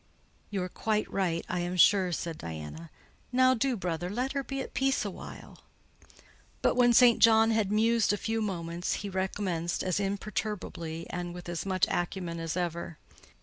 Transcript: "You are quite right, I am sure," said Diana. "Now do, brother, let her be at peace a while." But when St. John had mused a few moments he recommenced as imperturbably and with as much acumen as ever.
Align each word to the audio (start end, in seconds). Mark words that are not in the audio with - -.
"You 0.49 0.63
are 0.63 0.67
quite 0.67 1.07
right, 1.13 1.45
I 1.47 1.59
am 1.59 1.77
sure," 1.77 2.11
said 2.11 2.39
Diana. 2.39 2.89
"Now 3.31 3.53
do, 3.53 3.77
brother, 3.77 4.09
let 4.09 4.31
her 4.31 4.43
be 4.43 4.59
at 4.59 4.73
peace 4.73 5.05
a 5.05 5.11
while." 5.11 5.59
But 6.63 6.73
when 6.75 6.91
St. 6.91 7.19
John 7.19 7.51
had 7.51 7.71
mused 7.71 8.11
a 8.11 8.17
few 8.17 8.41
moments 8.41 8.93
he 9.05 9.09
recommenced 9.09 9.83
as 9.83 9.99
imperturbably 9.99 11.05
and 11.11 11.35
with 11.35 11.47
as 11.47 11.67
much 11.67 11.85
acumen 11.87 12.39
as 12.39 12.57
ever. 12.57 12.97